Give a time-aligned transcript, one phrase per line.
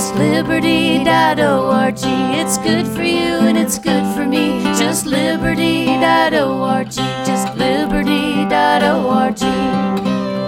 [0.00, 1.94] Just liberty.org.
[1.98, 4.62] It's good for you and it's good for me.
[4.78, 6.90] Just liberty.org.
[6.90, 9.38] Just liberty.org.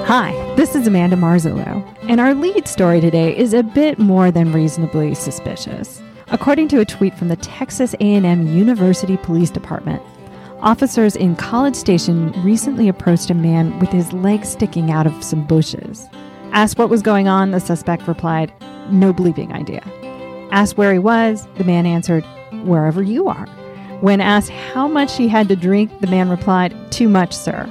[0.06, 4.54] Hi, this is Amanda Marzullo, and our lead story today is a bit more than
[4.54, 6.00] reasonably suspicious.
[6.28, 10.02] According to a tweet from the Texas A&M University Police Department,
[10.60, 15.46] officers in College Station recently approached a man with his leg sticking out of some
[15.46, 16.08] bushes.
[16.52, 18.52] Asked what was going on, the suspect replied,
[18.90, 19.82] "No bleeping idea."
[20.50, 22.24] Asked where he was, the man answered,
[22.64, 23.46] "Wherever you are."
[24.02, 27.66] When asked how much he had to drink, the man replied, "Too much, sir."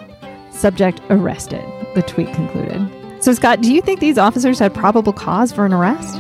[0.50, 1.64] Subject arrested,
[1.94, 2.82] the tweet concluded.
[3.20, 6.20] So, Scott, do you think these officers had probable cause for an arrest?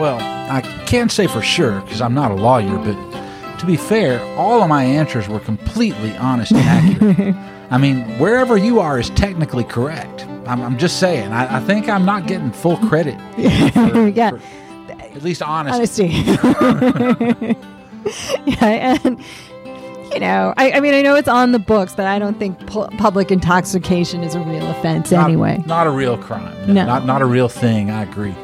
[0.00, 0.18] Well,
[0.50, 4.62] I can't say for sure because I'm not a lawyer, but to be fair, all
[4.62, 7.36] of my answers were completely honest and accurate.
[7.70, 10.26] I mean, wherever you are is technically correct.
[10.48, 11.32] I'm, I'm just saying.
[11.32, 13.18] I, I, think I'm not getting full credit.
[13.92, 14.30] For, yeah.
[14.30, 14.40] For
[15.18, 16.24] at least honesty.
[16.24, 17.56] Honesty.
[18.46, 19.22] yeah, and
[20.12, 22.58] you know, I, I, mean, I know it's on the books, but I don't think
[22.66, 25.62] pu- public intoxication is a real offense not, anyway.
[25.66, 26.72] Not a real crime.
[26.72, 26.86] No.
[26.86, 27.90] Not, not a real thing.
[27.90, 28.34] I agree.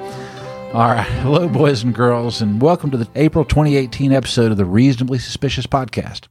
[0.75, 1.03] All right.
[1.23, 5.69] Hello, boys and girls, and welcome to the April 2018 episode of the Reasonably Suspicious
[5.69, 6.27] Podcast.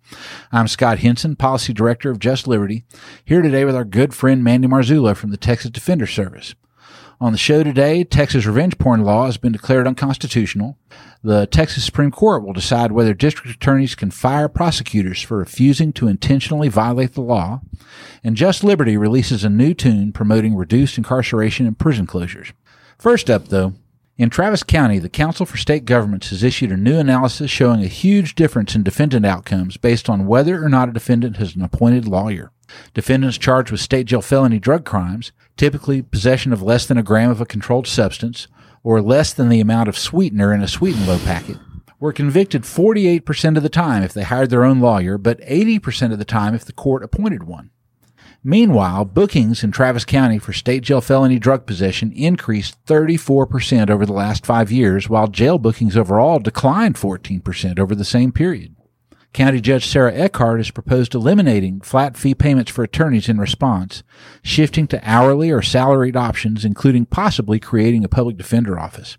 [0.51, 2.83] I'm Scott Henson, Policy Director of Just Liberty,
[3.23, 6.55] here today with our good friend Mandy Marzullo from the Texas Defender Service.
[7.21, 10.77] On the show today, Texas revenge porn law has been declared unconstitutional.
[11.23, 16.09] The Texas Supreme Court will decide whether district attorneys can fire prosecutors for refusing to
[16.09, 17.61] intentionally violate the law.
[18.25, 22.51] And Just Liberty releases a new tune promoting reduced incarceration and prison closures.
[22.99, 23.75] First up, though,
[24.15, 27.87] in Travis County, the Council for State Governments has issued a new analysis showing a
[27.87, 32.07] huge difference in defendant outcomes based on whether or not a defendant has an appointed
[32.07, 32.51] lawyer.
[32.93, 37.31] Defendants charged with state jail felony drug crimes, typically possession of less than a gram
[37.31, 38.47] of a controlled substance
[38.83, 41.57] or less than the amount of sweetener in a sweet and low packet,
[41.99, 46.19] were convicted 48% of the time if they hired their own lawyer, but 80% of
[46.19, 47.71] the time if the court appointed one.
[48.45, 54.11] Meanwhile, bookings in Travis County for state jail felony drug possession increased 34% over the
[54.11, 58.75] last five years, while jail bookings overall declined 14% over the same period.
[59.31, 64.03] County Judge Sarah Eckhardt has proposed eliminating flat fee payments for attorneys in response,
[64.43, 69.17] shifting to hourly or salaried options, including possibly creating a public defender office.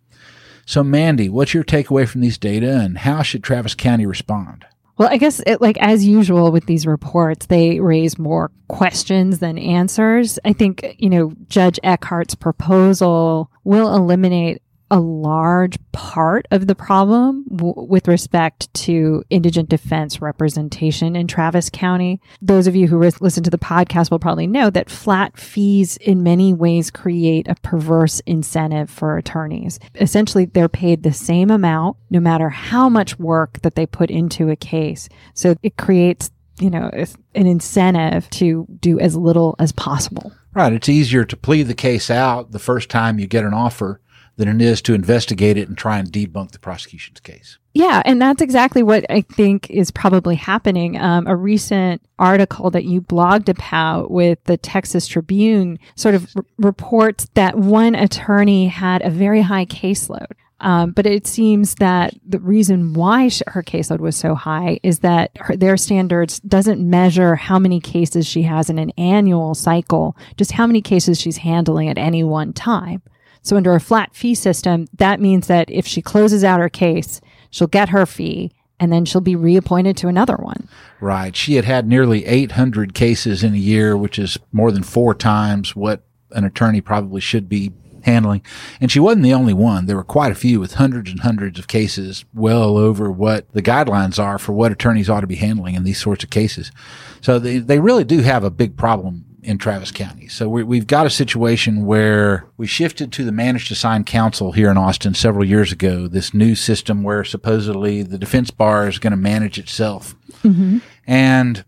[0.66, 4.66] So, Mandy, what's your takeaway from these data and how should Travis County respond?
[4.96, 9.58] Well, I guess it, like as usual with these reports, they raise more questions than
[9.58, 10.38] answers.
[10.44, 17.44] I think, you know, Judge Eckhardt's proposal will eliminate a large part of the problem
[17.48, 22.20] w- with respect to indigent defense representation in Travis County.
[22.42, 25.96] Those of you who re- listen to the podcast will probably know that flat fees
[25.98, 29.80] in many ways create a perverse incentive for attorneys.
[29.94, 34.50] Essentially, they're paid the same amount no matter how much work that they put into
[34.50, 35.08] a case.
[35.34, 36.30] So it creates
[36.60, 36.88] you know,
[37.34, 40.32] an incentive to do as little as possible.
[40.54, 40.72] Right.
[40.72, 44.00] It's easier to plead the case out the first time you get an offer
[44.36, 47.58] than it is to investigate it and try and debunk the prosecution's case.
[47.72, 51.00] Yeah, and that's exactly what I think is probably happening.
[51.00, 56.44] Um, a recent article that you blogged about with the Texas Tribune sort of r-
[56.58, 60.32] reports that one attorney had a very high caseload.
[60.60, 65.32] Um, but it seems that the reason why her caseload was so high is that
[65.36, 70.52] her, their standards doesn't measure how many cases she has in an annual cycle, just
[70.52, 73.02] how many cases she's handling at any one time.
[73.44, 77.20] So under a flat fee system, that means that if she closes out her case,
[77.50, 78.50] she'll get her fee
[78.80, 80.68] and then she'll be reappointed to another one.
[81.00, 81.36] Right.
[81.36, 85.76] She had had nearly 800 cases in a year, which is more than four times
[85.76, 86.02] what
[86.32, 87.72] an attorney probably should be
[88.02, 88.42] handling.
[88.80, 89.86] And she wasn't the only one.
[89.86, 93.62] There were quite a few with hundreds and hundreds of cases, well over what the
[93.62, 96.72] guidelines are for what attorneys ought to be handling in these sorts of cases.
[97.20, 100.26] So they, they really do have a big problem in Travis County.
[100.28, 104.70] So we, have got a situation where we shifted to the managed assigned counsel here
[104.70, 109.12] in Austin several years ago, this new system where supposedly the defense bar is going
[109.12, 110.16] to manage itself.
[110.42, 110.78] Mm-hmm.
[111.06, 111.64] And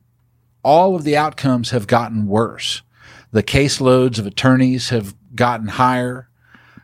[0.65, 2.83] all of the outcomes have gotten worse.
[3.31, 6.29] The caseloads of attorneys have gotten higher.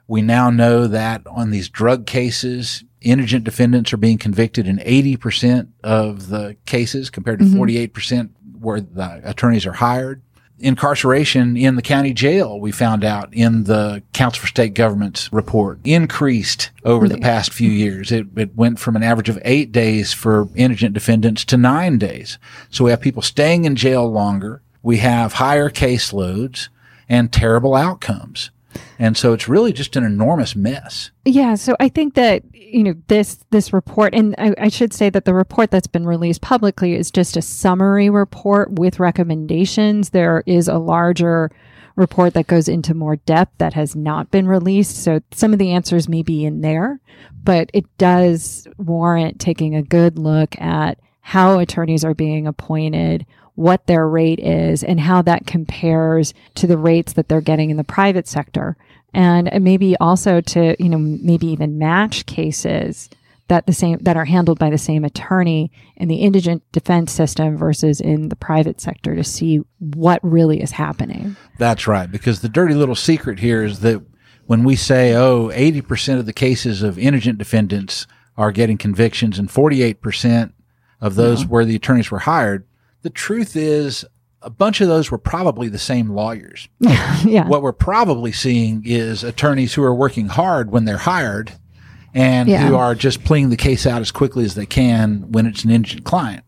[0.07, 5.69] We now know that on these drug cases, indigent defendants are being convicted in 80%
[5.83, 7.61] of the cases compared to mm-hmm.
[7.61, 8.31] 48%
[8.61, 10.23] where the attorneys are hired
[10.59, 15.79] incarceration in the county jail, we found out in the Council for State Government's report,
[15.85, 18.13] increased over the past few years.
[18.13, 22.39] It, it went from an average of eight days for indigent defendants to nine days.
[22.71, 24.63] So we have people staying in jail longer.
[24.83, 26.69] We have higher caseloads
[27.09, 28.51] and terrible outcomes.
[28.99, 31.11] And so it's really just an enormous mess.
[31.25, 35.11] Yeah, so I think that you know this this report, and I, I, should say
[35.11, 40.11] that the report that's been released publicly is just a summary report with recommendations.
[40.11, 41.51] There is a larger
[41.97, 45.03] report that goes into more depth that has not been released.
[45.03, 47.01] So some of the answers may be in there,
[47.45, 53.27] but it does warrant taking a good look at how attorneys are being appointed,
[53.63, 57.77] what their rate is, and how that compares to the rates that they're getting in
[57.77, 58.77] the private sector.
[59.15, 63.11] And maybe also to, you know, maybe even match cases
[63.49, 67.57] that the same that are handled by the same attorney in the indigent defense system
[67.57, 71.37] versus in the private sector to see what really is happening.
[71.59, 74.03] That's right because the dirty little secret here is that
[74.47, 78.07] when we say oh 80% of the cases of indigent defendants
[78.39, 80.53] are getting convictions and 48%
[81.03, 81.49] of those yeah.
[81.49, 82.67] where the attorneys were hired
[83.03, 84.05] the truth is
[84.43, 86.69] a bunch of those were probably the same lawyers.
[86.81, 87.47] yeah.
[87.47, 91.53] What we're probably seeing is attorneys who are working hard when they're hired
[92.15, 92.67] and yeah.
[92.67, 95.71] who are just pleading the case out as quickly as they can when it's an
[95.71, 96.45] indigent client.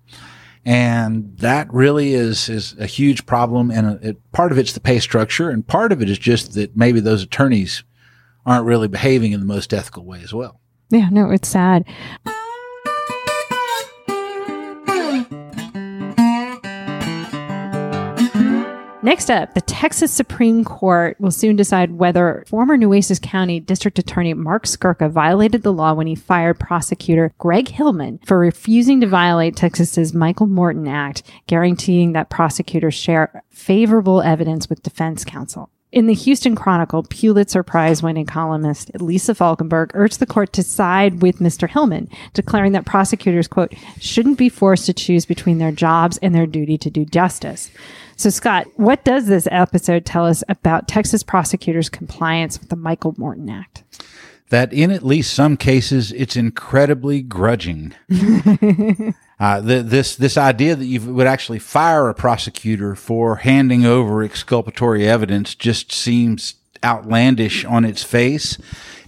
[0.64, 3.70] And that really is, is a huge problem.
[3.70, 6.76] And it, part of it's the pay structure and part of it is just that
[6.76, 7.84] maybe those attorneys
[8.46, 10.60] aren't really behaving in the most ethical way as well.
[10.90, 11.86] Yeah, no, it's sad.
[19.04, 24.32] Next up, the Texas Supreme Court will soon decide whether former Nueces County District Attorney
[24.32, 29.56] Mark Skurka violated the law when he fired prosecutor Greg Hillman for refusing to violate
[29.56, 35.68] Texas's Michael Morton Act, guaranteeing that prosecutors share favorable evidence with defense counsel.
[35.92, 41.20] In the Houston Chronicle, Pulitzer Prize winning columnist Lisa Falkenberg urged the court to side
[41.20, 41.68] with Mr.
[41.68, 46.46] Hillman, declaring that prosecutors, quote, shouldn't be forced to choose between their jobs and their
[46.46, 47.70] duty to do justice.
[48.16, 53.14] So, Scott, what does this episode tell us about Texas prosecutors' compliance with the Michael
[53.18, 53.82] Morton Act?
[54.50, 57.94] That in at least some cases, it's incredibly grudging.
[59.40, 64.22] uh, the, this this idea that you would actually fire a prosecutor for handing over
[64.22, 68.58] exculpatory evidence just seems outlandish on its face.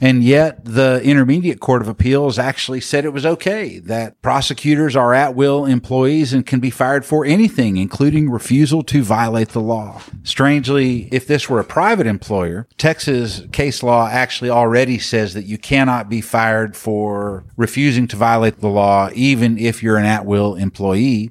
[0.00, 5.14] And yet the Intermediate Court of Appeals actually said it was okay that prosecutors are
[5.14, 10.02] at will employees and can be fired for anything, including refusal to violate the law.
[10.22, 15.56] Strangely, if this were a private employer, Texas case law actually already says that you
[15.56, 20.56] cannot be fired for refusing to violate the law, even if you're an at will
[20.56, 21.30] employee.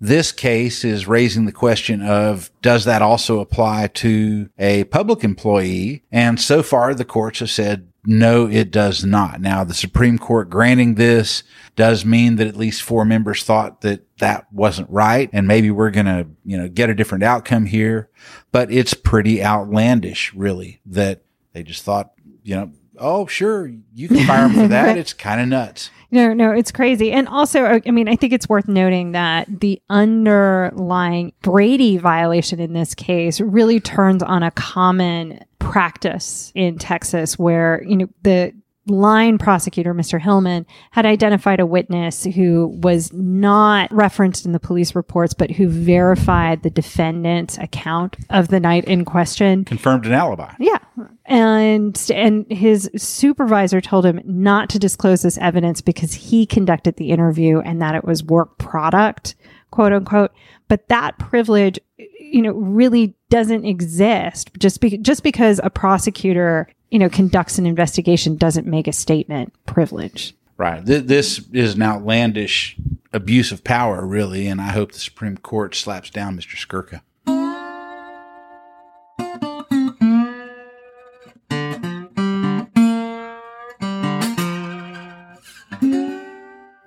[0.00, 6.04] This case is raising the question of does that also apply to a public employee?
[6.12, 9.38] And so far, the courts have said no, it does not.
[9.40, 11.42] Now, the Supreme Court granting this
[11.76, 15.28] does mean that at least four members thought that that wasn't right.
[15.30, 18.08] And maybe we're going to, you know, get a different outcome here,
[18.50, 21.22] but it's pretty outlandish, really, that
[21.52, 22.12] they just thought,
[22.42, 24.96] you know, oh, sure, you can fire him for that.
[24.98, 25.90] it's kind of nuts.
[26.10, 27.12] No, no, it's crazy.
[27.12, 32.60] And also, uh, I mean, I think it's worth noting that the underlying Brady violation
[32.60, 38.54] in this case really turns on a common practice in Texas where, you know, the
[38.90, 40.20] line prosecutor, Mr.
[40.20, 45.68] Hillman, had identified a witness who was not referenced in the police reports, but who
[45.68, 49.64] verified the defendant's account of the night in question.
[49.64, 50.52] Confirmed an alibi.
[50.58, 50.78] Yeah.
[51.26, 57.10] And and his supervisor told him not to disclose this evidence because he conducted the
[57.10, 59.36] interview and that it was work product,
[59.70, 60.32] quote unquote.
[60.68, 66.98] But that privilege, you know, really doesn't exist just be, just because a prosecutor you
[66.98, 70.34] know, conducts an investigation doesn't make a statement privilege.
[70.56, 70.84] Right.
[70.84, 72.76] This is an outlandish
[73.12, 76.56] abuse of power, really, and I hope the Supreme Court slaps down Mr.
[76.56, 77.02] Skurka.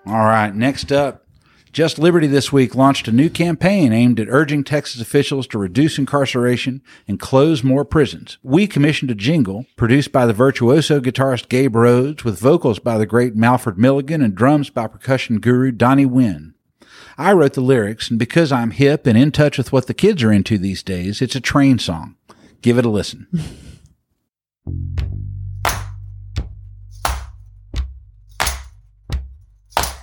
[0.05, 1.25] All right, next up,
[1.71, 5.97] just Liberty this week launched a new campaign aimed at urging Texas officials to reduce
[5.97, 8.37] incarceration and close more prisons.
[8.43, 13.05] We commissioned a jingle produced by the virtuoso guitarist Gabe Rhodes with vocals by the
[13.05, 16.55] great Malford Milligan and drums by percussion guru Donnie Wynn.
[17.17, 20.23] I wrote the lyrics, and because I'm hip and in touch with what the kids
[20.23, 22.15] are into these days, it's a train song.
[22.61, 23.27] Give it a listen.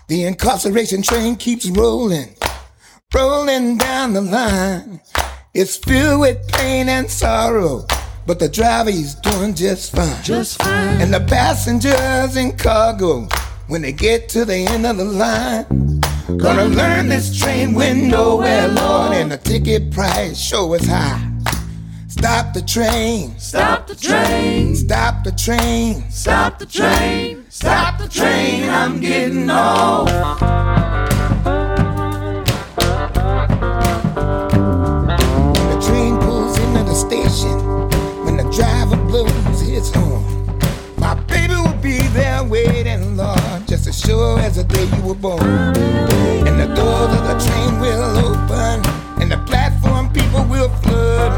[0.08, 2.34] The incarceration train keeps rolling,
[3.14, 5.02] rolling down the line.
[5.52, 7.86] It's filled with pain and sorrow,
[8.26, 10.22] but the driver is doing just fine.
[10.22, 11.02] Just fine.
[11.02, 13.28] And the passengers in cargo,
[13.66, 15.66] when they get to the end of the line,
[16.38, 21.22] gonna learn this train went nowhere, Lord, and the ticket price sure is high.
[22.08, 23.38] Stop the train.
[23.38, 24.74] Stop the train.
[24.74, 26.10] Stop the train.
[26.10, 27.37] Stop the train.
[27.60, 28.68] Stop the train.
[28.68, 30.06] I'm getting off.
[35.56, 37.58] When the train pulls into the station
[38.24, 40.22] when the driver blows his horn.
[40.98, 45.16] My baby will be there waiting, Lord, just as sure as the day you were
[45.16, 45.42] born.
[45.42, 48.86] And the doors of the train will open,
[49.20, 51.32] and the platform people will flood.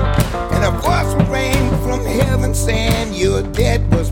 [0.52, 4.09] And a voice will ring from heaven saying, Your debt was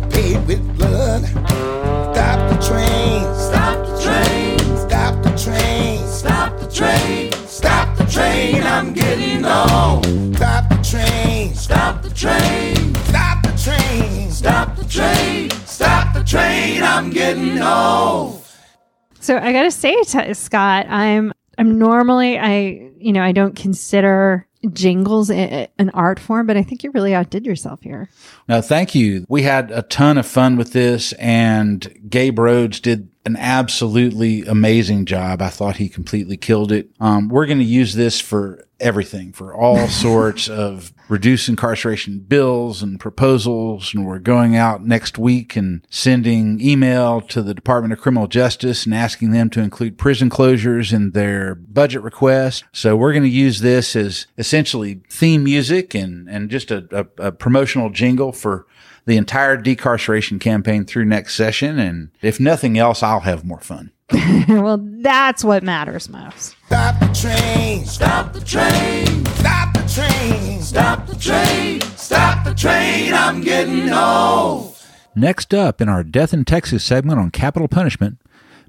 [19.29, 19.95] So I got to say,
[20.33, 26.57] Scott, I'm I'm normally I you know I don't consider jingles an art form, but
[26.57, 28.09] I think you really outdid yourself here.
[28.49, 29.27] No, thank you.
[29.29, 35.05] We had a ton of fun with this, and Gabe Rhodes did an absolutely amazing
[35.05, 35.43] job.
[35.43, 36.91] I thought he completely killed it.
[37.01, 42.83] Um, we're going to use this for everything, for all sorts of reduce incarceration bills
[42.83, 43.93] and proposals.
[43.95, 48.85] And we're going out next week and sending email to the Department of Criminal Justice
[48.85, 52.65] and asking them to include prison closures in their budget request.
[52.73, 56.87] So we're going to use this as essentially theme music and, and just a,
[57.19, 58.67] a, a promotional jingle for
[59.09, 61.79] the entire decarceration campaign through next session.
[61.79, 63.91] And if nothing else, I'll have more fun.
[64.49, 66.55] well, that's what matters most.
[66.67, 69.25] Stop the train, Stop the train.
[69.25, 70.61] stop the train.
[70.61, 71.81] Stop the train.
[71.97, 73.15] Stop the train.
[73.15, 74.77] I'm getting old.
[75.17, 78.19] Next up in our Death in Texas segment on capital punishment,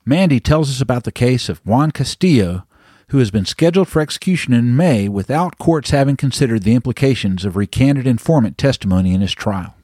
[0.06, 2.64] Mandy tells us about the case of Juan Castillo,
[3.10, 7.58] who has been scheduled for execution in May without courts having considered the implications of
[7.58, 9.76] recanted informant testimony in his trial.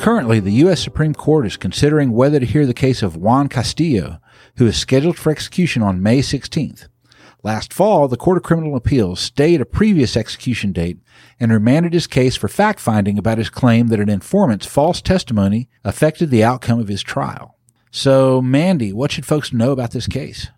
[0.00, 0.82] Currently, the U.S.
[0.82, 4.18] Supreme Court is considering whether to hear the case of Juan Castillo,
[4.56, 6.88] who is scheduled for execution on May 16th.
[7.42, 10.98] Last fall, the Court of Criminal Appeals stayed a previous execution date
[11.38, 15.68] and remanded his case for fact finding about his claim that an informant's false testimony
[15.82, 17.56] affected the outcome of his trial.
[17.90, 20.48] So, Mandy, what should folks know about this case?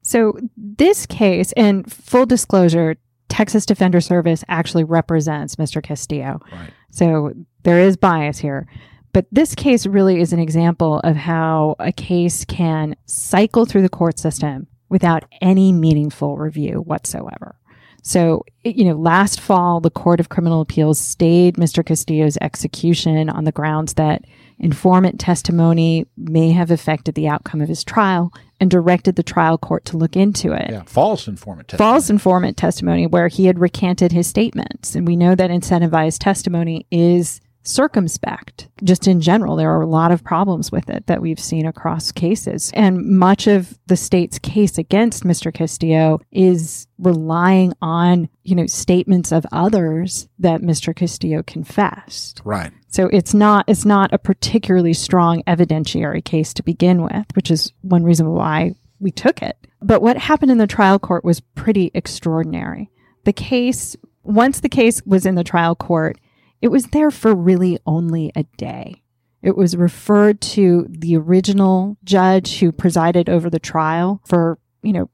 [0.00, 2.96] So this case, and full disclosure,
[3.28, 5.82] Texas Defender Service actually represents Mr.
[5.82, 6.40] Castillo.
[6.50, 6.72] Right.
[6.90, 8.66] So there is bias here.
[9.12, 13.90] But this case really is an example of how a case can cycle through the
[13.90, 17.56] court system without any meaningful review whatsoever.
[18.04, 21.84] So, you know, last fall, the Court of Criminal Appeals stayed Mr.
[21.86, 24.24] Castillo's execution on the grounds that
[24.58, 29.84] informant testimony may have affected the outcome of his trial and directed the trial court
[29.86, 31.90] to look into it Yeah, false informant testimony.
[31.92, 34.94] false informant testimony where he had recanted his statements.
[34.94, 38.68] And we know that incentivized testimony is circumspect.
[38.82, 42.12] Just in general, there are a lot of problems with it that we've seen across
[42.12, 42.70] cases.
[42.74, 45.52] And much of the state's case against Mr.
[45.52, 50.94] Castillo is relying on, you know, statements of others that Mr.
[50.94, 52.40] Castillo confessed.
[52.44, 52.72] Right.
[52.88, 57.72] So it's not it's not a particularly strong evidentiary case to begin with, which is
[57.82, 59.56] one reason why we took it.
[59.80, 62.90] But what happened in the trial court was pretty extraordinary.
[63.24, 66.18] The case once the case was in the trial court,
[66.62, 69.02] it was there for really only a day.
[69.42, 75.10] It was referred to the original judge who presided over the trial for, you know,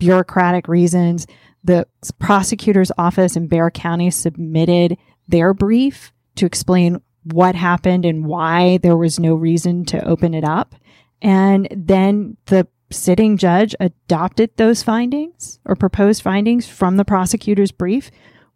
[0.00, 1.28] bureaucratic reasons.
[1.62, 1.86] The
[2.18, 8.96] prosecutor's office in Bexar County submitted their brief to explain what happened and why there
[8.96, 10.74] was no reason to open it up.
[11.22, 18.10] And then the sitting judge adopted those findings or proposed findings from the prosecutor's brief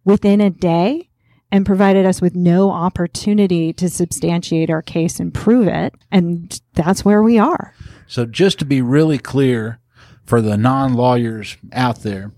[0.04, 1.10] within a day
[1.52, 5.94] and provided us with no opportunity to substantiate our case and prove it.
[6.10, 7.74] And that's where we are.
[8.06, 9.78] So, just to be really clear
[10.24, 12.32] for the non lawyers out there,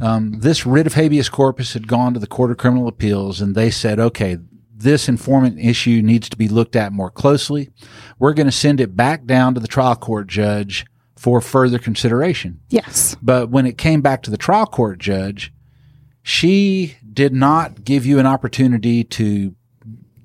[0.00, 3.54] um, this writ of habeas corpus had gone to the Court of Criminal Appeals, and
[3.54, 4.38] they said, okay,
[4.74, 7.70] this informant issue needs to be looked at more closely.
[8.18, 10.86] We're going to send it back down to the trial court judge
[11.16, 12.60] for further consideration.
[12.68, 13.16] Yes.
[13.20, 15.52] But when it came back to the trial court judge,
[16.28, 19.54] she did not give you an opportunity to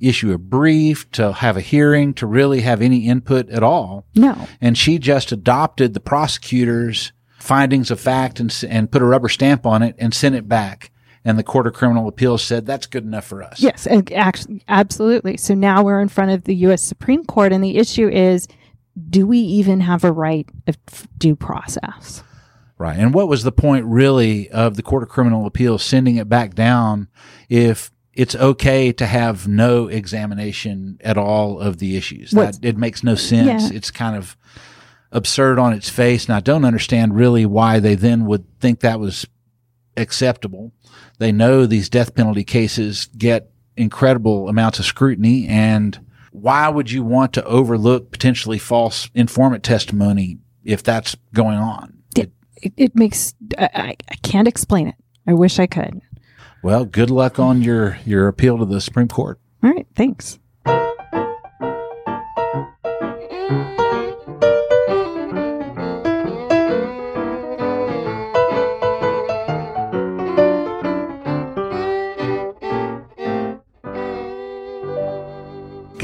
[0.01, 4.05] issue a brief, to have a hearing, to really have any input at all.
[4.13, 4.49] No.
[4.59, 9.65] And she just adopted the prosecutor's findings of fact and, and put a rubber stamp
[9.65, 10.91] on it and sent it back.
[11.23, 13.61] And the Court of Criminal Appeals said that's good enough for us.
[13.61, 15.37] Yes, and actually, absolutely.
[15.37, 16.83] So now we're in front of the U.S.
[16.83, 18.49] Supreme Court, and the issue is
[19.09, 20.77] do we even have a right of
[21.17, 22.23] due process?
[22.77, 22.97] Right.
[22.97, 26.53] And what was the point really of the Court of Criminal Appeals sending it back
[26.55, 27.07] down
[27.49, 32.31] if it's okay to have no examination at all of the issues?
[32.31, 33.69] That it makes no sense.
[33.69, 33.77] Yeah.
[33.77, 34.35] It's kind of
[35.11, 36.25] absurd on its face.
[36.25, 39.27] And I don't understand really why they then would think that was
[39.95, 40.71] acceptable.
[41.19, 45.99] They know these death penalty cases get incredible amounts of scrutiny and
[46.31, 51.99] why would you want to overlook potentially false informant testimony if that's going on?
[52.63, 54.95] It, it, it makes, I, I I can't explain it.
[55.27, 56.01] I wish I could.
[56.63, 59.39] Well, good luck on your your appeal to the Supreme Court.
[59.63, 60.39] All right, thanks.
[63.53, 63.82] Mm.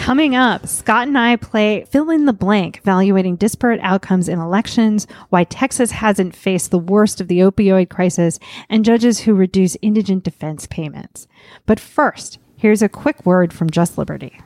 [0.09, 5.05] Coming up, Scott and I play fill in the blank, evaluating disparate outcomes in elections,
[5.29, 8.39] why Texas hasn't faced the worst of the opioid crisis,
[8.69, 11.27] and judges who reduce indigent defense payments.
[11.67, 14.41] But first, here's a quick word from Just Liberty.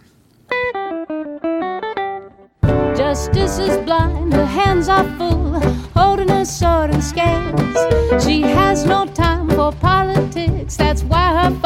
[2.61, 5.61] Justice is blind, her hands are full,
[5.95, 8.21] holding a sword and scales.
[8.21, 11.57] She has no time for politics, that's why her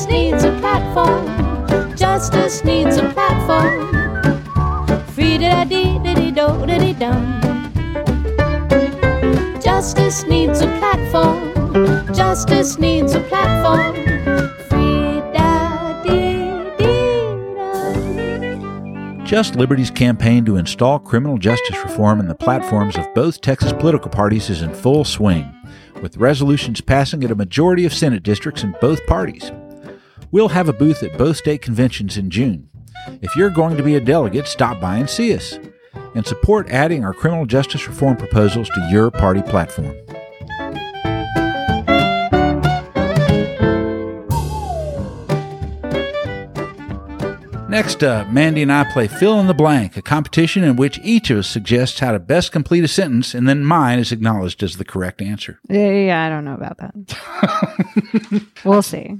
[0.00, 1.94] Justice needs a platform.
[1.94, 3.92] Justice needs a platform.
[5.08, 7.40] Free da dee da dee do da dee dum.
[9.60, 12.14] Justice needs a platform.
[12.14, 13.94] Justice needs a platform.
[14.70, 15.60] Free da.
[19.26, 24.10] Just Liberty's campaign to install criminal justice reform in the platforms of both Texas political
[24.10, 25.54] parties is in full swing,
[26.00, 29.52] with resolutions passing at a majority of Senate districts in both parties.
[30.32, 32.68] We'll have a booth at both state conventions in June.
[33.20, 35.58] If you're going to be a delegate, stop by and see us
[36.14, 39.96] and support adding our criminal justice reform proposals to your party platform.
[47.68, 51.30] Next up, Mandy and I play Fill in the Blank, a competition in which each
[51.30, 54.76] of us suggests how to best complete a sentence, and then mine is acknowledged as
[54.76, 55.60] the correct answer.
[55.68, 58.42] Yeah, yeah, I don't know about that.
[58.64, 59.18] we'll see.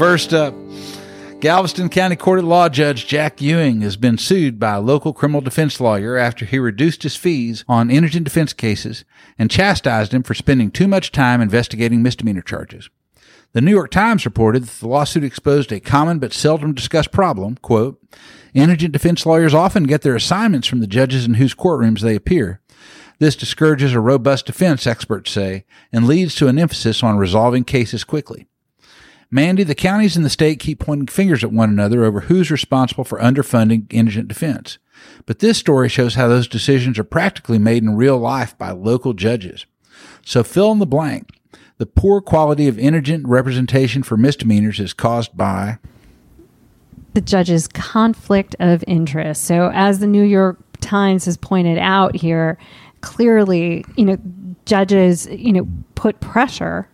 [0.00, 0.54] First up,
[1.40, 5.42] Galveston County Court of Law Judge Jack Ewing has been sued by a local criminal
[5.42, 9.04] defense lawyer after he reduced his fees on indigent defense cases
[9.38, 12.88] and chastised him for spending too much time investigating misdemeanor charges.
[13.52, 17.56] The New York Times reported that the lawsuit exposed a common but seldom discussed problem.
[17.56, 18.02] Quote,
[18.54, 22.62] indigent defense lawyers often get their assignments from the judges in whose courtrooms they appear.
[23.18, 28.02] This discourages a robust defense, experts say, and leads to an emphasis on resolving cases
[28.02, 28.46] quickly.
[29.30, 33.04] Mandy, the counties in the state keep pointing fingers at one another over who's responsible
[33.04, 34.78] for underfunding indigent defense.
[35.24, 39.12] But this story shows how those decisions are practically made in real life by local
[39.12, 39.66] judges.
[40.24, 41.28] So fill in the blank.
[41.78, 45.78] The poor quality of indigent representation for misdemeanors is caused by
[47.14, 49.44] the judge's conflict of interest.
[49.44, 52.58] So, as the New York Times has pointed out here,
[53.00, 54.18] clearly, you know,
[54.66, 56.88] judges, you know, put pressure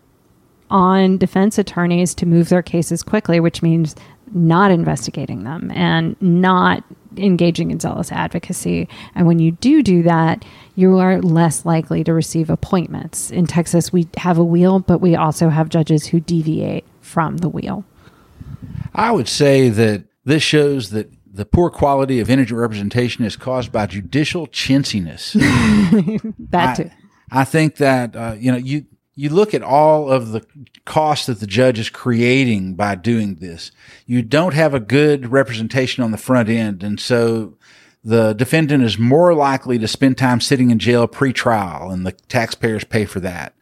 [0.71, 3.95] on defense attorneys to move their cases quickly, which means
[4.33, 6.83] not investigating them and not
[7.17, 8.89] engaging in zealous advocacy.
[9.15, 13.31] And when you do do that, you are less likely to receive appointments.
[13.31, 17.49] In Texas, we have a wheel, but we also have judges who deviate from the
[17.49, 17.85] wheel.
[18.95, 23.71] I would say that this shows that the poor quality of indigent representation is caused
[23.71, 25.37] by judicial chintziness.
[26.51, 26.91] That I, too.
[27.31, 30.47] I think that uh, you know you you look at all of the
[30.85, 33.73] costs that the judge is creating by doing this.
[34.05, 37.57] You don't have a good representation on the front end, and so
[38.05, 42.85] the defendant is more likely to spend time sitting in jail pre-trial, and the taxpayers
[42.85, 43.55] pay for that.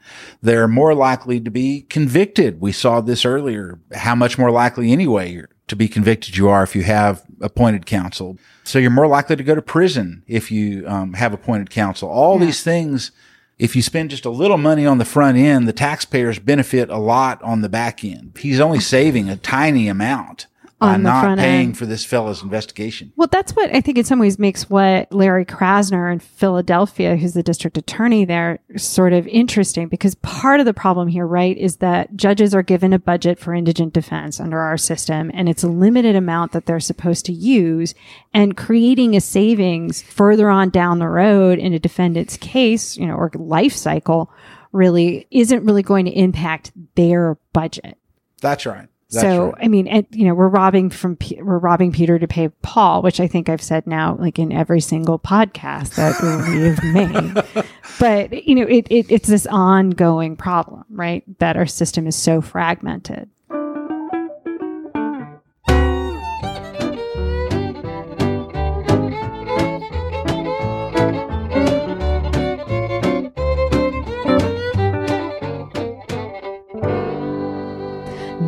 [0.43, 2.61] They're more likely to be convicted.
[2.61, 3.79] We saw this earlier.
[3.95, 8.37] How much more likely, anyway, to be convicted you are if you have appointed counsel.
[8.65, 12.11] So you're more likely to go to prison if you um, have appointed counsel.
[12.11, 13.13] All these things
[13.59, 16.99] if you spend just a little money on the front end, the taxpayers benefit a
[16.99, 18.37] lot on the back end.
[18.39, 20.47] He's only saving a tiny amount
[20.79, 21.79] by not paying end.
[21.79, 23.13] for this fellow's investigation.
[23.17, 27.35] Well, that's what I think in some ways makes what Larry Krasner in Philadelphia, who's
[27.35, 31.77] the district attorney there, sort of interesting because part of the problem here, right, is
[31.77, 35.69] that judges are given a budget for indigent defense under our system and it's a
[35.69, 37.95] limited amount that they're supposed to use
[38.33, 43.15] and creating a savings further on down the road in a defendant's case, you know,
[43.15, 44.31] or life cycle
[44.73, 47.97] really isn't really going to impact their budget.
[48.41, 48.89] That's right.
[49.15, 49.65] That's so right.
[49.65, 53.03] I mean, and, you know, we're robbing from Pe- we're robbing Peter to pay Paul,
[53.03, 57.67] which I think I've said now, like in every single podcast that we've made.
[57.99, 61.25] But you know, it, it it's this ongoing problem, right?
[61.39, 63.31] That our system is so fragmented.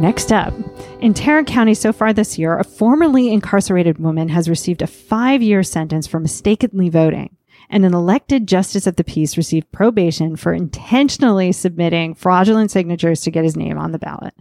[0.01, 0.53] Next up,
[1.01, 5.43] in Tarrant County so far this year, a formerly incarcerated woman has received a five
[5.43, 7.35] year sentence for mistakenly voting,
[7.71, 13.31] and an elected justice of the peace received probation for intentionally submitting fraudulent signatures to
[13.31, 14.35] get his name on the ballot.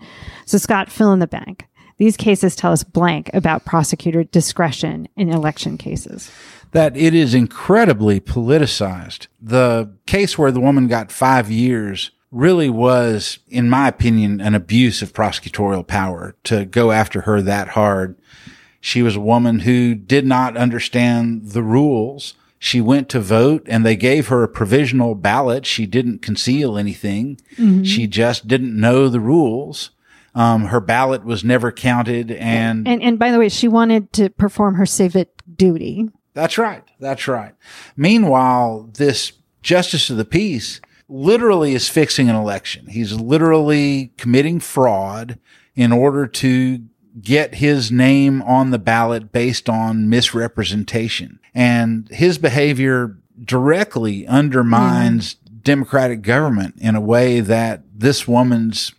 [0.46, 1.66] So, Scott, fill in the blank.
[1.98, 6.30] These cases tell us blank about prosecutor discretion in election cases.
[6.74, 9.28] that it is incredibly politicized.
[9.42, 15.02] The case where the woman got five years really was, in my opinion, an abuse
[15.02, 18.18] of prosecutorial power to go after her that hard.
[18.82, 22.36] She was a woman who did not understand the rules.
[22.60, 25.66] She went to vote and they gave her a provisional ballot.
[25.66, 27.40] She didn't conceal anything.
[27.84, 29.92] She just didn't know the rules.
[30.36, 34.30] Um, her ballot was never counted and And, and by the way, she wanted to
[34.30, 36.10] perform her civic duty.
[36.34, 36.84] That's right.
[37.00, 37.56] That's right.
[37.96, 39.32] Meanwhile, this
[39.64, 42.88] justice of the peace literally is fixing an election.
[42.88, 45.40] He's literally committing fraud
[45.76, 46.80] in order to
[47.22, 51.40] get his name on the ballot based on misrepresentation.
[51.54, 58.94] And his behavior directly undermines democratic government in a way that this woman's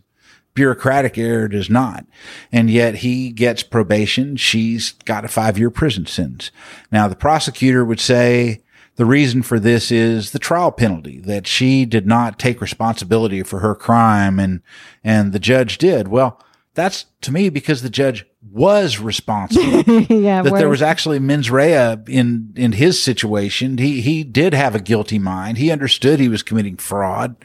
[0.54, 2.06] bureaucratic error does not.
[2.50, 4.36] And yet he gets probation.
[4.36, 6.50] She's got a five year prison sentence.
[6.90, 8.62] Now the prosecutor would say
[8.96, 13.60] the reason for this is the trial penalty that she did not take responsibility for
[13.60, 14.62] her crime and,
[15.04, 16.08] and the judge did.
[16.08, 16.42] Well,
[16.74, 21.96] that's to me because the judge was responsible yeah, that there was actually mens rea
[22.06, 23.78] in in his situation.
[23.78, 25.58] He he did have a guilty mind.
[25.58, 27.36] He understood he was committing fraud.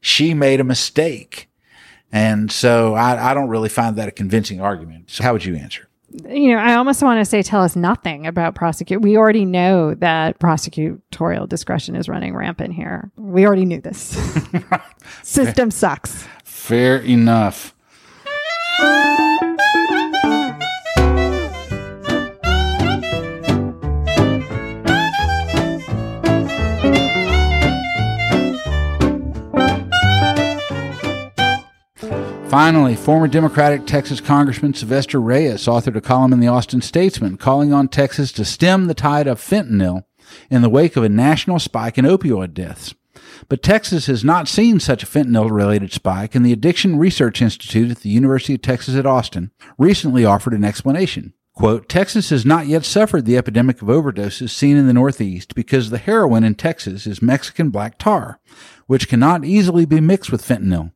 [0.00, 1.50] She made a mistake,
[2.10, 5.10] and so I, I don't really find that a convincing argument.
[5.10, 5.89] So how would you answer?
[6.10, 9.00] You know, I almost want to say tell us nothing about prosecute.
[9.00, 13.10] We already know that prosecutorial discretion is running rampant here.
[13.16, 14.18] We already knew this.
[15.22, 16.26] System sucks.
[16.44, 17.74] Fair enough.
[32.50, 37.72] Finally, former Democratic Texas Congressman Sylvester Reyes authored a column in the Austin Statesman calling
[37.72, 40.02] on Texas to stem the tide of fentanyl
[40.50, 42.92] in the wake of a national spike in opioid deaths.
[43.48, 47.88] But Texas has not seen such a fentanyl related spike, and the Addiction Research Institute
[47.88, 51.34] at the University of Texas at Austin recently offered an explanation.
[51.54, 55.90] Quote, Texas has not yet suffered the epidemic of overdoses seen in the Northeast because
[55.90, 58.40] the heroin in Texas is Mexican black tar,
[58.88, 60.90] which cannot easily be mixed with fentanyl.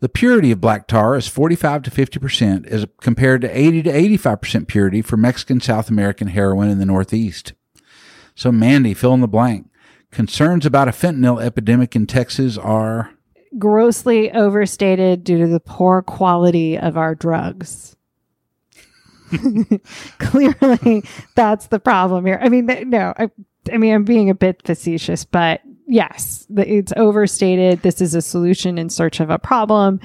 [0.00, 4.66] The purity of black tar is 45 to 50% as compared to 80 to 85%
[4.66, 7.52] purity for Mexican South American heroin in the Northeast.
[8.34, 9.68] So, Mandy, fill in the blank.
[10.10, 13.12] Concerns about a fentanyl epidemic in Texas are
[13.58, 17.96] Grossly overstated due to the poor quality of our drugs.
[20.18, 22.38] Clearly, that's the problem here.
[22.40, 23.30] I mean, no, I,
[23.72, 25.60] I mean, I'm being a bit facetious, but
[25.90, 27.82] yes, it's overstated.
[27.82, 30.00] This is a solution in search of a problem.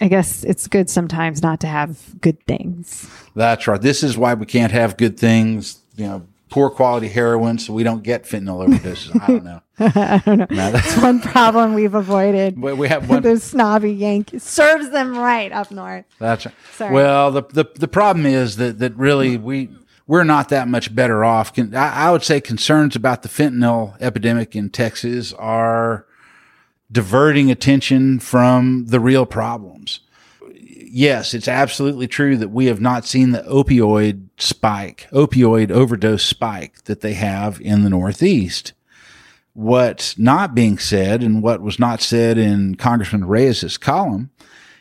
[0.00, 3.10] I guess it's good sometimes not to have good things.
[3.34, 3.80] that's right.
[3.80, 7.82] This is why we can't have good things, you know, poor quality heroin, so we
[7.82, 9.20] don't get fentanyl overdoses.
[9.20, 9.60] I don't know.
[9.80, 10.46] I don't know.
[10.50, 12.60] No, that's, One problem we've avoided.
[12.60, 13.22] we we have one.
[13.22, 16.04] Those snobby Yankees serves them right up north.
[16.20, 16.54] That's right.
[16.74, 16.94] Sorry.
[16.94, 19.68] Well, the, the the problem is that that really we
[20.08, 21.54] we're not that much better off.
[21.54, 26.06] Con- I, I would say concerns about the fentanyl epidemic in Texas are
[26.90, 30.00] diverting attention from the real problems.
[30.50, 36.84] Yes, it's absolutely true that we have not seen the opioid spike, opioid overdose spike
[36.84, 38.72] that they have in the Northeast.
[39.52, 44.30] What's not being said and what was not said in Congressman Reyes's column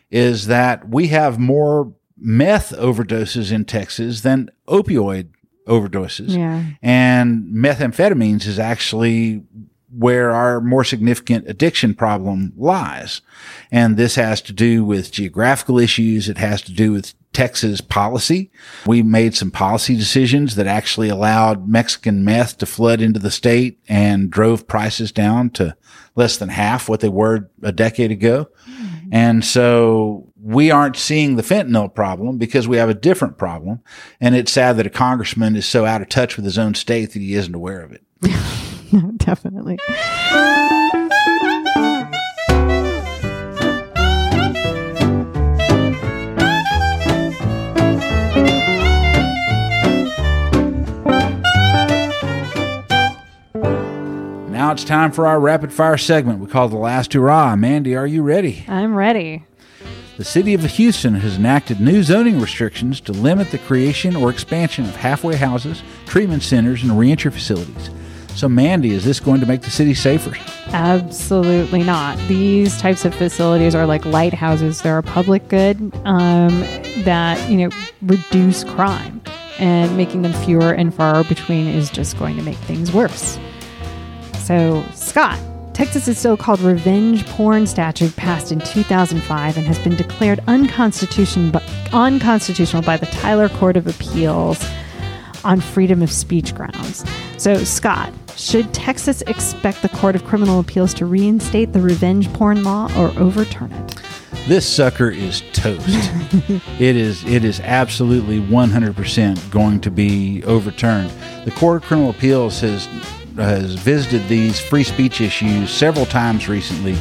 [0.09, 5.29] is that we have more meth overdoses in Texas than opioid
[5.67, 6.35] overdoses.
[6.35, 6.63] Yeah.
[6.81, 9.43] And methamphetamines is actually
[9.89, 13.21] where our more significant addiction problem lies.
[13.71, 16.27] And this has to do with geographical issues.
[16.27, 18.51] It has to do with Texas policy.
[18.85, 23.79] We made some policy decisions that actually allowed Mexican meth to flood into the state
[23.87, 25.75] and drove prices down to
[26.15, 28.49] less than half what they were a decade ago.
[28.65, 29.09] Hmm.
[29.11, 33.81] And so we aren't seeing the fentanyl problem because we have a different problem.
[34.21, 37.11] And it's sad that a congressman is so out of touch with his own state
[37.11, 38.01] that he isn't aware of it.
[38.93, 39.77] no, Definitely.
[54.49, 57.57] Now it's time for our rapid fire segment we call the last hurrah.
[57.57, 58.63] Mandy, are you ready?
[58.69, 59.43] I'm ready.
[60.17, 64.85] The city of Houston has enacted new zoning restrictions to limit the creation or expansion
[64.85, 67.91] of halfway houses, treatment centers, and reentry facilities.
[68.33, 70.35] So, Mandy, is this going to make the city safer?
[70.69, 72.17] Absolutely not.
[72.27, 74.81] These types of facilities are like lighthouses.
[74.81, 76.61] They're a public good um,
[77.03, 77.69] that you know
[78.01, 79.21] reduce crime,
[79.59, 83.37] and making them fewer and far between is just going to make things worse.
[84.39, 85.39] So, Scott,
[85.77, 91.55] Texas's so-called revenge porn statute passed in 2005 and has been declared unconstitution,
[91.93, 94.67] unconstitutional by the Tyler Court of Appeals
[95.43, 97.05] on freedom of speech grounds.
[97.37, 102.63] So, Scott, should Texas expect the Court of Criminal Appeals to reinstate the revenge porn
[102.63, 104.01] law or overturn it?
[104.47, 105.85] This sucker is toast.
[106.79, 111.11] it is it is absolutely 100% going to be overturned.
[111.45, 112.87] The Court of Criminal Appeals has
[113.37, 116.97] has visited these free speech issues several times recently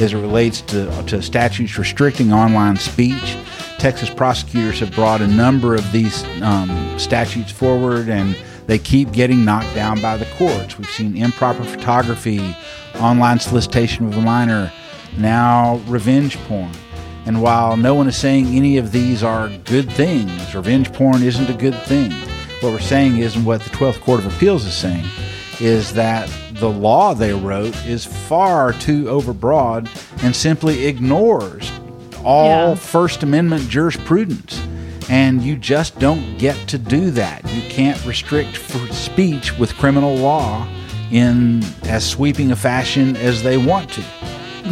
[0.00, 3.36] as it relates to, to statutes restricting online speech.
[3.78, 9.44] Texas prosecutors have brought a number of these um, statutes forward and they keep getting
[9.44, 10.76] knocked down by the courts.
[10.76, 12.56] We've seen improper photography,
[12.96, 14.72] online solicitation of a minor,
[15.16, 16.72] now revenge porn.
[17.26, 21.48] And while no one is saying any of these are good things, revenge porn isn't
[21.48, 22.12] a good thing.
[22.60, 25.04] What we're saying isn't what the 12th Court of Appeals is saying,
[25.60, 29.88] is that the law they wrote is far too overbroad
[30.22, 31.70] and simply ignores
[32.24, 32.74] all Yeah.
[32.74, 34.60] First Amendment jurisprudence.
[35.08, 37.48] And you just don't get to do that.
[37.52, 38.56] You can't restrict
[38.92, 40.66] speech with criminal law
[41.12, 44.02] in as sweeping a fashion as they want to.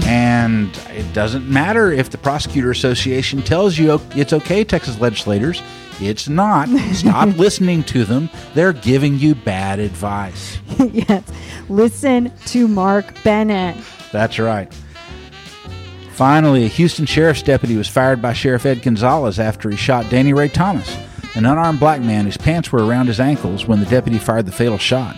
[0.06, 5.62] And it doesn't matter if the prosecutor association tells you it's okay, Texas legislators.
[6.00, 6.68] It's not.
[6.92, 8.28] Stop listening to them.
[8.54, 10.58] They're giving you bad advice.
[10.92, 11.22] yes.
[11.68, 13.76] Listen to Mark Bennett.
[14.12, 14.72] That's right.
[16.12, 20.32] Finally, a Houston sheriff's deputy was fired by Sheriff Ed Gonzalez after he shot Danny
[20.32, 20.96] Ray Thomas,
[21.34, 24.52] an unarmed black man whose pants were around his ankles when the deputy fired the
[24.52, 25.16] fatal shot.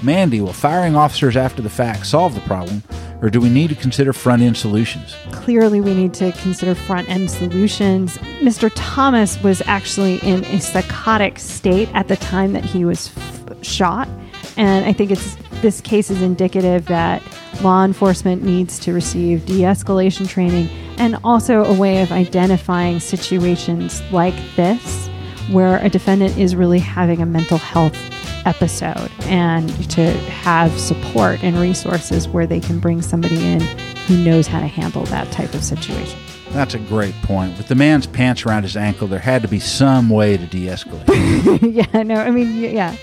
[0.00, 2.82] Mandy, will firing officers after the fact solve the problem,
[3.22, 5.14] or do we need to consider front end solutions?
[5.30, 8.18] Clearly, we need to consider front end solutions.
[8.40, 8.70] Mr.
[8.74, 14.08] Thomas was actually in a psychotic state at the time that he was f- shot.
[14.56, 17.22] And I think it's this case is indicative that
[17.62, 24.02] law enforcement needs to receive de escalation training and also a way of identifying situations
[24.10, 25.08] like this
[25.50, 27.96] where a defendant is really having a mental health
[28.46, 33.60] episode and to have support and resources where they can bring somebody in
[34.06, 36.18] who knows how to handle that type of situation.
[36.50, 37.56] That's a great point.
[37.56, 40.66] With the man's pants around his ankle, there had to be some way to de
[40.66, 41.72] escalate.
[41.94, 42.94] yeah, no, I mean, yeah.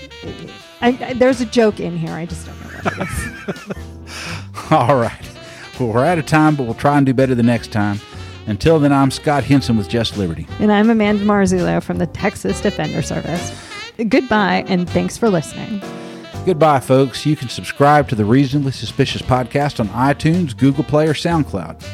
[0.80, 2.12] I, I, there's a joke in here.
[2.12, 4.70] I just don't know what it is.
[4.70, 5.28] All right.
[5.80, 7.98] Well, we're out of time, but we'll try and do better the next time.
[8.46, 10.46] Until then, I'm Scott Henson with Just Liberty.
[10.60, 13.50] and I'm Amanda Marzullo from the Texas Defender Service.
[14.08, 15.82] Goodbye, and thanks for listening.
[16.46, 17.26] Goodbye, folks.
[17.26, 21.84] You can subscribe to the Reasonably Suspicious podcast on iTunes, Google Play, or SoundCloud.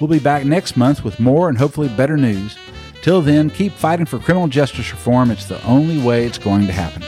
[0.00, 2.56] We'll be back next month with more and hopefully better news.
[3.02, 5.30] Till then, keep fighting for criminal justice reform.
[5.30, 7.02] It's the only way it's going to happen.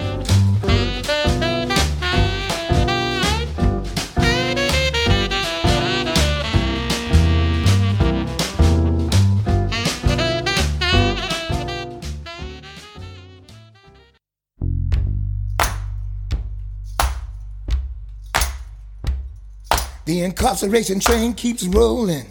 [20.11, 22.27] The incarceration train keeps rolling,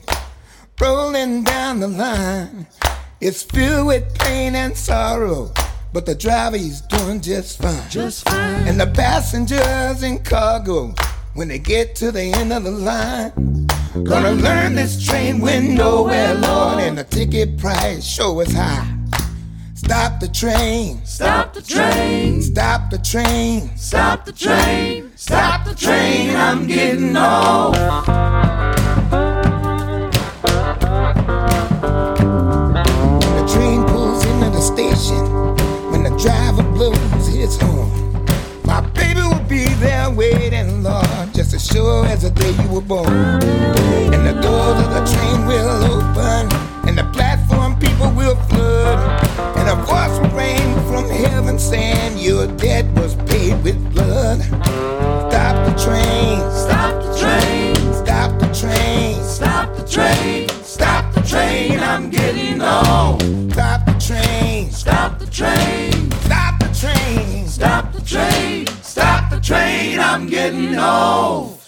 [0.82, 2.68] rolling down the line.
[3.22, 5.54] It's filled with pain and sorrow,
[5.94, 7.90] but the driver he's doing just fine.
[7.90, 8.68] Just fine.
[8.68, 10.94] And the passengers in cargo,
[11.36, 13.32] when they get to the end of the line,
[14.04, 18.94] gonna learn this train went nowhere, Lord, and the ticket price sure is high.
[19.76, 21.00] Stop the train.
[21.06, 22.42] Stop the train.
[22.42, 23.78] Stop the train.
[23.78, 25.09] Stop the train.
[25.22, 26.34] Stop the train.
[26.34, 27.76] I'm getting old.
[33.20, 35.20] When the train pulls into the station
[35.92, 38.24] when the driver blows his horn.
[38.64, 42.80] My baby will be there waiting, Lord, just as sure as the day you were
[42.80, 43.12] born.
[43.12, 46.48] And the doors of the train will open,
[46.88, 49.22] and the platform people will flood.
[49.58, 53.16] And a voice will ring from heaven saying, Your debt was
[54.44, 57.76] Stop the train, Stop the train.
[58.06, 60.50] stop the train, Stop the train.
[60.64, 61.80] Stop the train.
[61.80, 63.22] I'm getting old.
[63.52, 66.12] stop the train, Stop the train.
[66.12, 67.48] stop the train.
[67.48, 68.68] Stop the train.
[68.82, 70.00] Stop the train.
[70.00, 71.59] I'm getting old.